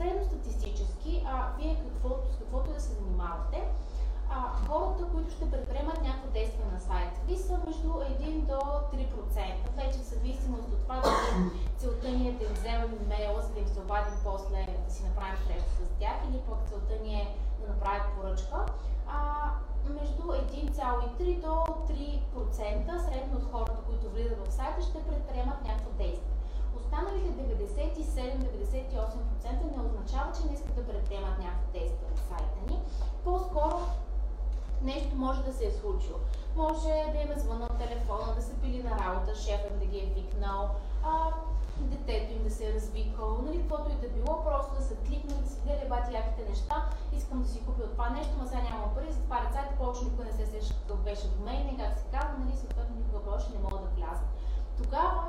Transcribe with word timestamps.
средностатистически, 0.00 1.24
а, 1.26 1.46
вие 1.58 1.82
каквото, 1.88 2.32
с 2.32 2.36
каквото 2.36 2.72
да 2.72 2.80
се 2.80 2.92
занимавате, 2.92 3.60
а, 4.30 4.36
хората, 4.66 5.04
които 5.12 5.30
ще 5.30 5.50
предприемат 5.50 6.02
някакво 6.02 6.30
действие 6.30 6.64
на 6.72 6.80
сайта 6.80 7.20
ви 7.26 7.36
са 7.36 7.58
между 7.66 7.88
1 7.88 8.40
до 8.50 8.60
3%. 8.92 9.70
Вече 9.76 9.98
в 9.98 10.10
зависимост 10.14 10.68
от 10.68 10.82
това 10.82 11.00
дали 11.00 11.50
целта 11.78 12.08
ни 12.08 12.28
е 12.28 12.32
да 12.32 12.44
им 12.44 12.52
вземем 12.52 12.98
имейла, 13.04 13.42
за 13.42 13.52
да 13.52 13.60
им 13.60 13.68
се 13.68 13.80
обадим 13.80 14.18
после 14.24 14.60
да 14.86 14.94
си 14.94 15.02
направим 15.04 15.38
среща 15.46 15.70
с 15.78 15.98
тях 16.00 16.16
или 16.28 16.38
пък 16.48 16.58
целта 16.68 17.04
ни 17.04 17.14
е 17.14 17.36
да 17.60 17.72
направят 17.72 18.06
поръчка. 18.16 18.66
А, 19.08 19.16
между 20.00 20.22
1,3 20.22 21.40
до 21.40 21.54
3% 21.88 22.98
средно 23.06 23.36
от 23.36 23.50
хората, 23.52 23.78
които 23.86 24.10
влизат 24.10 24.46
в 24.46 24.52
сайта, 24.52 24.82
ще 24.82 25.06
предприемат 25.08 25.64
някакво 25.64 25.90
действие. 25.90 26.40
Останалите 26.76 27.30
97-98% 27.30 29.76
не 29.76 29.82
означава, 29.82 30.32
че 30.36 30.46
не 30.46 30.52
искат 30.54 30.74
да 30.76 30.86
предприемат 31.30 31.38
някакво 31.38 31.72
действие 31.72 32.08
на 32.10 32.16
сайта 32.28 32.58
ни. 32.68 32.80
По-скоро 33.24 33.80
нещо 34.82 35.16
може 35.16 35.42
да 35.42 35.52
се 35.52 35.66
е 35.66 35.70
случило. 35.70 36.18
Може 36.56 36.88
да 37.12 37.18
им 37.18 37.30
е 37.30 37.38
звъннал 37.38 37.68
телефона, 37.68 38.34
да 38.34 38.42
са 38.42 38.54
били 38.54 38.82
на 38.82 38.90
работа, 38.90 39.34
шефът 39.34 39.78
да 39.78 39.86
ги 39.86 39.98
е 39.98 40.12
викнал, 40.20 40.70
а, 41.04 41.30
детето 41.78 42.32
им 42.32 42.44
да 42.44 42.50
се 42.50 42.68
е 42.68 42.74
развикал, 42.74 43.42
нали, 43.42 43.58
каквото 43.58 43.90
и 43.90 43.94
да 43.94 44.08
било, 44.08 44.44
просто 44.44 44.74
да 44.74 44.82
са 44.82 44.94
кликнали, 44.96 45.42
да 45.42 45.50
си 45.50 45.60
гледали 45.64 45.88
бати 45.88 46.14
яките 46.14 46.50
неща, 46.50 46.88
искам 47.12 47.42
да 47.42 47.48
си 47.48 47.64
купя 47.66 47.82
от 47.82 47.92
това 47.92 48.10
нещо, 48.10 48.32
но 48.38 48.46
сега 48.46 48.62
нямам 48.62 48.94
пари, 48.94 49.12
затварят 49.12 49.52
сайта, 49.52 49.74
повече 49.78 50.04
никой 50.04 50.24
не 50.24 50.32
се 50.32 50.46
сеща 50.46 50.74
какъв 50.74 50.98
беше 51.04 51.28
домен 51.28 51.68
и 51.68 51.78
как 51.78 51.98
се 51.98 52.04
казва, 52.12 52.34
нали, 52.38 52.56
съответно 52.56 52.96
никога 52.96 53.24
повече 53.24 53.46
не 53.54 53.62
могат 53.62 53.82
да 53.82 53.90
влязат. 53.96 54.28
Тогава 54.82 55.22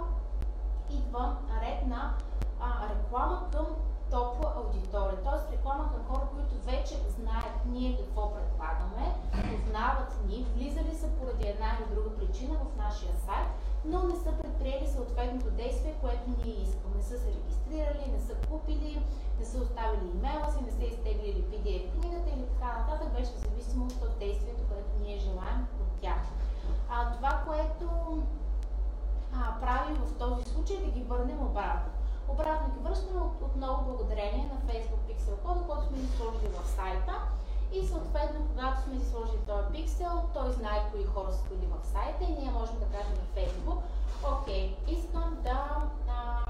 идва 0.90 1.38
ред 1.62 1.88
на 1.88 2.14
а, 2.60 2.90
реклама 2.90 3.50
към 3.52 3.66
топла 4.12 4.54
аудитория, 4.58 5.24
т.е. 5.24 5.52
реклама 5.54 5.92
към 5.92 6.04
хора, 6.10 6.28
които 6.34 6.66
вече 6.66 6.96
знаят 7.20 7.66
ние 7.66 7.98
какво 7.98 8.34
предлагаме, 8.34 9.16
познават 9.32 10.28
ни, 10.28 10.46
влизали 10.56 10.96
са 10.96 11.08
поради 11.08 11.48
една 11.48 11.66
или 11.78 11.96
друга 11.96 12.10
причина 12.42 12.60
в 12.60 12.78
нашия 12.78 13.14
сайт, 13.26 13.48
но 13.86 14.04
не 14.04 14.16
са 14.16 14.32
предприели 14.32 14.88
съответното 14.88 15.52
действие, 15.52 15.96
което 16.02 16.30
ние 16.46 16.64
искаме. 16.64 16.96
Не 16.96 17.04
са 17.04 17.20
се 17.20 17.28
регистрирали, 17.28 18.12
не 18.12 18.20
са 18.20 18.34
купили, 18.50 19.02
не 19.40 19.46
са 19.46 19.58
оставили 19.58 20.12
имейла 20.16 20.52
си, 20.52 20.64
не 20.66 20.72
са 20.72 20.84
изтеглили 20.84 21.46
PDF 21.52 22.00
книгата 22.00 22.30
или 22.30 22.46
така 22.54 22.80
нататък, 22.80 23.14
беше 23.14 23.32
в 23.32 23.40
зависимост 23.40 24.02
от 24.02 24.20
действието, 24.20 24.62
което 24.70 24.90
ние 25.02 25.18
желаем 25.18 25.68
от 25.82 26.02
тях. 26.02 26.22
А, 26.90 27.12
това, 27.12 27.44
което 27.48 27.88
а, 29.34 29.60
правим 29.62 29.96
в 29.96 30.18
този 30.18 30.50
случай, 30.50 30.78
е 30.78 30.86
да 30.86 30.92
ги 30.92 31.04
върнем 31.04 31.42
обратно. 31.42 31.92
Обратно 32.28 32.74
ги 32.74 32.80
връщаме 32.80 33.20
от, 33.22 33.42
отново 33.42 33.86
благодарение 33.86 34.50
на 34.54 34.74
Facebook 34.74 35.02
Pixel 35.08 35.36
Code, 35.46 35.66
който 35.68 35.88
сме 35.88 35.98
ги 35.98 36.08
сложили 36.08 36.48
в 36.48 36.68
сайта. 36.68 37.14
Когато 38.82 38.96
сме 38.96 39.06
си 39.06 39.12
сложили 39.12 39.42
този 39.48 39.68
пиксел, 39.74 40.14
той 40.34 40.52
знае 40.52 40.90
кои 40.92 41.06
хора 41.06 41.32
са 41.32 41.44
били 41.50 41.68
в 41.74 41.88
сайта 41.88 42.24
и 42.24 42.34
ние 42.40 42.52
можем 42.52 42.80
да 42.80 42.98
кажем 42.98 43.14
на 43.22 43.28
Facebook, 43.38 43.80
окей, 44.34 44.78
искам 44.88 45.38
да 45.44 45.60
а, 46.10 46.46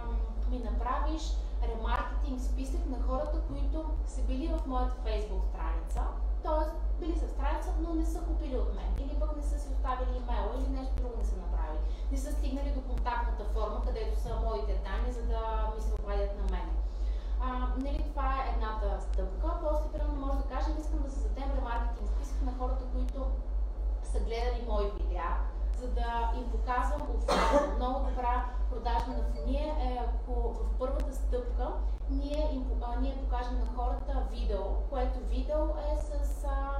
ми 0.52 0.60
направиш 0.60 1.24
ремаркетинг 1.68 2.42
списък 2.42 2.90
на 2.90 3.04
хората, 3.08 3.38
които 3.48 3.86
са 4.06 4.22
били 4.22 4.48
в 4.48 4.68
моята 4.68 4.96
Facebook 5.06 5.44
страница, 5.52 6.02
т.е. 6.44 6.66
били 7.00 7.20
са 7.20 7.28
в 7.28 7.32
страница, 7.32 7.70
но 7.82 7.94
не 7.94 8.06
са 8.06 8.20
купили 8.20 8.58
от 8.58 8.76
мен, 8.76 8.92
или 9.00 9.20
пък 9.20 9.36
не 9.38 9.44
са 9.44 9.60
си 9.60 9.68
оставили 9.74 10.18
имейла, 10.18 10.52
или 10.58 10.70
нещо 10.78 10.96
друго 10.96 11.16
не 11.18 11.26
са 11.26 11.36
направили. 11.36 11.84
Не 12.12 12.18
са 12.18 12.32
стигнали 12.32 12.72
до 12.72 12.82
контактната 12.82 13.44
форма, 13.54 13.82
където 13.86 14.20
са 14.20 14.40
моите 14.46 14.74
данни, 14.86 15.12
за 15.14 15.22
да 15.22 15.72
ми 15.76 15.82
се 15.82 15.94
обадят 16.02 16.32
на 16.42 16.46
мен. 16.56 16.68
А, 17.44 17.50
нали, 17.78 18.06
това 18.10 18.30
е 18.38 18.50
едната 18.54 19.02
стъпка. 19.02 19.50
После, 19.64 19.92
примерно, 19.92 20.26
може 20.26 20.38
да 20.38 20.50
кажем, 20.54 20.74
искам 20.80 21.02
да 21.04 21.12
създадем 21.12 21.50
ремаркетинг 21.58 22.10
списък 22.10 22.42
на 22.42 22.52
хората, 22.60 22.84
които 23.02 23.28
са 24.04 24.20
гледали 24.20 24.66
мои 24.70 24.92
видеа, 24.92 25.38
за 25.80 25.88
да 25.88 26.34
им 26.38 26.52
показвам 26.52 27.02
оферта. 27.02 27.76
Много 27.78 28.10
добра 28.10 28.46
продажна 28.72 29.14
на 29.18 29.24
фония 29.24 29.68
е 29.68 30.00
ако 30.06 30.34
в 30.54 30.78
първата 30.80 31.16
стъпка 31.16 31.72
ние, 32.10 32.50
им, 32.54 32.66
а, 32.82 33.00
ние 33.02 33.18
покажем 33.24 33.60
на 33.60 33.66
хората 33.76 34.28
видео, 34.32 34.64
което 34.90 35.20
видео 35.30 35.64
е 35.92 36.02
с, 36.02 36.44
а, 36.48 36.78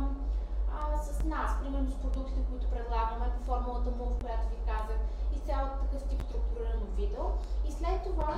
а, 0.78 0.98
с 0.98 1.24
нас, 1.24 1.52
примерно 1.62 1.92
с 1.92 1.96
продуктите, 1.96 2.42
които 2.50 2.70
предлагаме 2.70 3.26
по 3.38 3.44
формулата 3.44 3.92
му, 3.92 4.06
в 4.06 4.20
която 4.20 4.50
ви 4.50 4.58
казах, 4.66 5.00
и 5.36 5.40
цялото 5.40 5.76
такъв 5.84 6.10
тип 6.10 6.22
структурирано 6.22 6.86
видео. 6.96 7.24
И 7.68 7.72
след 7.72 8.04
това, 8.04 8.34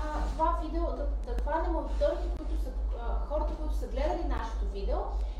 а, 0.00 0.26
това 0.32 0.58
видео, 0.62 0.82
да, 0.82 1.06
да 1.26 1.42
хванем 1.42 1.76
аудиторите, 1.76 2.28
които 2.36 2.62
са, 2.62 2.70
а, 3.00 3.26
хората, 3.28 3.54
които 3.54 3.74
са 3.74 3.86
гледали 3.86 4.24
нашето 4.24 4.64
видео 4.72 4.98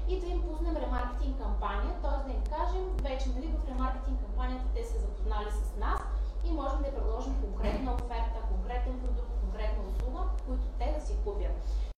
и 0.09 0.21
да 0.21 0.27
им 0.27 0.43
пуснем 0.43 0.77
ремаркетинг 0.77 1.39
кампания, 1.43 1.93
т.е. 2.03 2.27
да 2.27 2.33
им 2.37 2.43
кажем, 2.55 2.85
вече 3.03 3.29
нали, 3.35 3.47
в 3.47 3.69
ремаркетинг 3.69 4.21
кампанията 4.21 4.65
те 4.75 4.85
се 4.85 4.99
запознали 4.99 5.51
с 5.51 5.77
нас 5.81 6.01
и 6.45 6.51
можем 6.51 6.79
да 6.79 6.95
предложим 6.97 7.35
конкретна 7.35 7.48